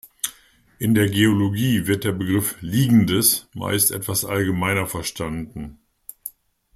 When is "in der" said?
0.79-1.07